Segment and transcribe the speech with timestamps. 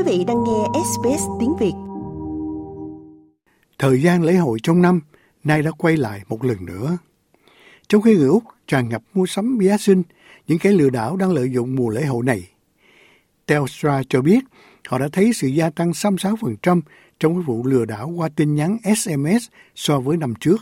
[0.00, 1.72] Quý vị đang nghe SBS tiếng Việt.
[3.78, 5.00] Thời gian lễ hội trong năm
[5.44, 6.98] nay đã quay lại một lần nữa.
[7.88, 10.02] Trong khi người Úc tràn ngập mua sắm Giáng sinh,
[10.46, 12.50] những kẻ lừa đảo đang lợi dụng mùa lễ hội này.
[13.46, 14.44] Telstra cho biết
[14.88, 16.80] họ đã thấy sự gia tăng 66%
[17.20, 20.60] trong các vụ lừa đảo qua tin nhắn SMS so với năm trước.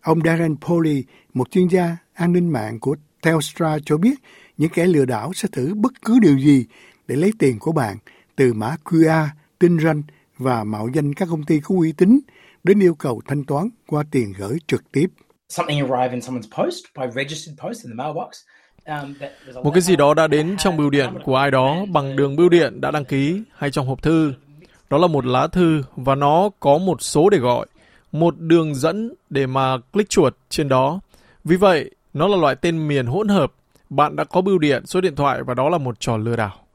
[0.00, 1.04] Ông Darren Polly,
[1.34, 4.14] một chuyên gia an ninh mạng của Telstra cho biết
[4.56, 6.66] những kẻ lừa đảo sẽ thử bất cứ điều gì
[7.08, 7.96] để lấy tiền của bạn
[8.38, 9.26] từ mã QR,
[9.58, 10.02] tin ranh
[10.38, 12.20] và mạo danh các công ty có uy tín
[12.64, 15.06] đến yêu cầu thanh toán qua tiền gửi trực tiếp.
[18.84, 19.14] Um,
[19.64, 22.48] một cái gì đó đã đến trong bưu điện của ai đó bằng đường bưu
[22.48, 24.32] điện đã đăng ký hay trong hộp thư.
[24.90, 27.66] Đó là một lá thư và nó có một số để gọi,
[28.12, 31.00] một đường dẫn để mà click chuột trên đó.
[31.44, 33.52] Vì vậy, nó là loại tên miền hỗn hợp.
[33.90, 36.67] Bạn đã có bưu điện, số điện thoại và đó là một trò lừa đảo.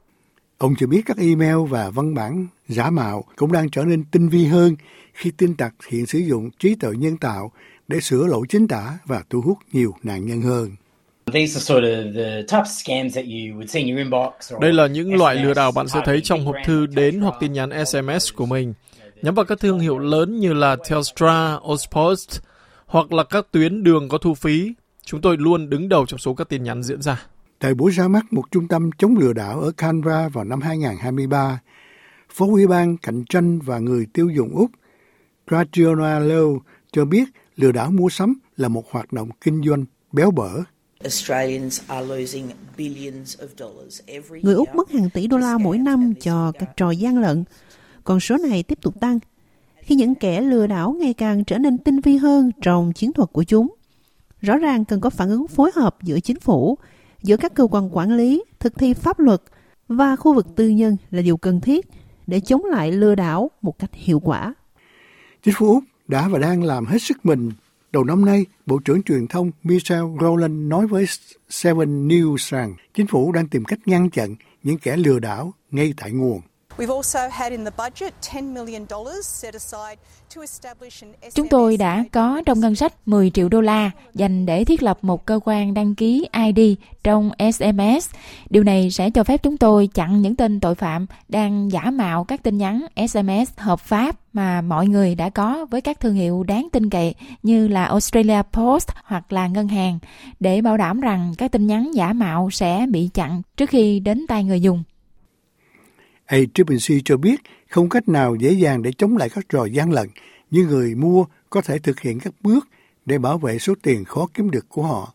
[0.64, 4.28] Ông cho biết các email và văn bản giả mạo cũng đang trở nên tinh
[4.28, 4.76] vi hơn
[5.12, 7.52] khi tin tặc hiện sử dụng trí tuệ nhân tạo
[7.88, 10.70] để sửa lỗi chính tả và thu hút nhiều nạn nhân hơn.
[14.60, 17.52] Đây là những loại lừa đảo bạn sẽ thấy trong hộp thư đến hoặc tin
[17.52, 18.74] nhắn SMS của mình,
[19.22, 22.40] nhắm vào các thương hiệu lớn như là Telstra, Auspost
[22.86, 24.72] hoặc là các tuyến đường có thu phí.
[25.04, 27.26] Chúng tôi luôn đứng đầu trong số các tin nhắn diễn ra.
[27.64, 31.60] Tại buổi ra mắt một trung tâm chống lừa đảo ở Canberra vào năm 2023,
[32.30, 34.70] Phó Ủy ban Cạnh tranh và Người tiêu dùng Úc
[35.46, 36.58] Rajona Low
[36.92, 37.24] cho biết
[37.56, 40.50] lừa đảo mua sắm là một hoạt động kinh doanh béo bở.
[44.42, 47.44] Người Úc mất hàng tỷ đô la mỗi năm cho các trò gian lận.
[48.04, 49.18] Con số này tiếp tục tăng
[49.78, 53.28] khi những kẻ lừa đảo ngày càng trở nên tinh vi hơn trong chiến thuật
[53.32, 53.74] của chúng.
[54.40, 56.78] Rõ ràng cần có phản ứng phối hợp giữa chính phủ,
[57.24, 59.42] giữa các cơ quan quản lý, thực thi pháp luật
[59.88, 61.86] và khu vực tư nhân là điều cần thiết
[62.26, 64.54] để chống lại lừa đảo một cách hiệu quả.
[65.42, 67.50] Chính phủ Úc đã và đang làm hết sức mình.
[67.92, 71.06] Đầu năm nay, Bộ trưởng Truyền thông Michel Rowland nói với
[71.48, 75.94] Seven News rằng chính phủ đang tìm cách ngăn chặn những kẻ lừa đảo ngay
[75.96, 76.40] tại nguồn.
[81.34, 84.98] Chúng tôi đã có trong ngân sách 10 triệu đô la dành để thiết lập
[85.02, 88.14] một cơ quan đăng ký ID trong SMS.
[88.50, 92.24] Điều này sẽ cho phép chúng tôi chặn những tên tội phạm đang giả mạo
[92.24, 96.42] các tin nhắn SMS hợp pháp mà mọi người đã có với các thương hiệu
[96.42, 99.98] đáng tin cậy như là Australia Post hoặc là ngân hàng
[100.40, 104.26] để bảo đảm rằng các tin nhắn giả mạo sẽ bị chặn trước khi đến
[104.28, 104.82] tay người dùng.
[106.26, 110.08] ACCC cho biết không cách nào dễ dàng để chống lại các trò gian lận,
[110.50, 112.68] nhưng người mua có thể thực hiện các bước
[113.06, 115.14] để bảo vệ số tiền khó kiếm được của họ.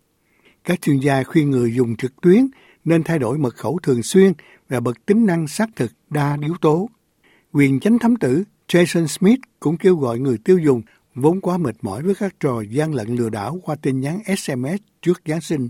[0.64, 2.48] Các chuyên gia khuyên người dùng trực tuyến
[2.86, 4.34] nên thay đổi mật khẩu thường xuyên
[4.70, 6.90] và bật tính năng xác thực đa yếu tố.
[7.52, 10.82] Quyền chánh thám tử Jason Smith cũng kêu gọi người tiêu dùng
[11.16, 14.82] vốn quá mệt mỏi với các trò gian lận lừa đảo qua tin nhắn SMS
[15.02, 15.70] trước Giáng sinh.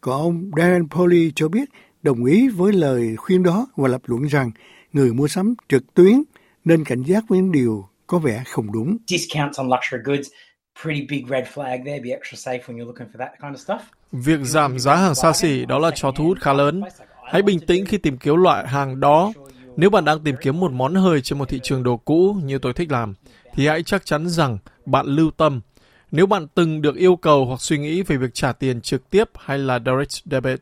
[0.00, 1.70] Còn ông Darren Polly cho biết
[2.04, 4.50] đồng ý với lời khuyên đó và lập luận rằng
[4.92, 6.22] người mua sắm trực tuyến
[6.64, 8.96] nên cảnh giác với những điều có vẻ không đúng.
[14.12, 16.82] Việc giảm giá hàng xa xỉ đó là trò thu hút khá lớn.
[17.24, 19.32] Hãy bình tĩnh khi tìm kiếm loại hàng đó.
[19.76, 22.58] Nếu bạn đang tìm kiếm một món hời trên một thị trường đồ cũ như
[22.58, 23.14] tôi thích làm,
[23.54, 25.60] thì hãy chắc chắn rằng bạn lưu tâm.
[26.10, 29.28] Nếu bạn từng được yêu cầu hoặc suy nghĩ về việc trả tiền trực tiếp
[29.38, 30.60] hay là direct debit,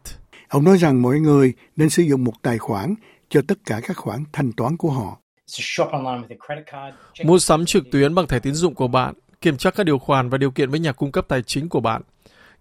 [0.53, 2.95] Ông nói rằng mọi người nên sử dụng một tài khoản
[3.29, 5.19] cho tất cả các khoản thanh toán của họ.
[7.25, 10.29] Mua sắm trực tuyến bằng thẻ tín dụng của bạn, kiểm tra các điều khoản
[10.29, 12.03] và điều kiện với nhà cung cấp tài chính của bạn.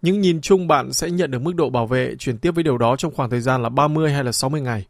[0.02, 2.78] Nhưng nhìn chung bạn sẽ nhận được mức độ bảo vệ chuyển tiếp với điều
[2.78, 4.86] đó trong khoảng thời gian là 30 hay là 60 ngày.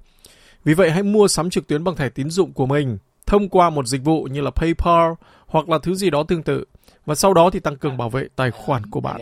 [0.63, 3.69] Vì vậy hãy mua sắm trực tuyến bằng thẻ tín dụng của mình thông qua
[3.69, 5.11] một dịch vụ như là PayPal
[5.45, 6.65] hoặc là thứ gì đó tương tự
[7.05, 9.21] và sau đó thì tăng cường bảo vệ tài khoản của bạn.